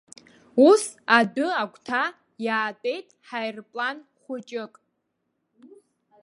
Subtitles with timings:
[0.67, 0.83] Ус,
[1.17, 2.03] адәы агәҭа
[2.45, 4.73] иаатәеит ҳаирплан хәыҷык.